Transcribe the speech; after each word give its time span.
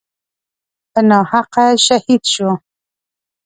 په 0.91 0.99
ناحقه 1.09 1.65
شهید 1.85 2.23
شو. 2.33 2.49